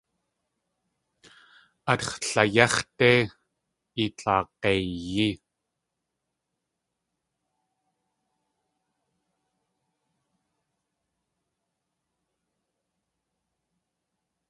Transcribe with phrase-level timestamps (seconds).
[1.91, 3.11] Átx̲ layéx̲ dé
[4.03, 5.29] i tlag̲eiyí!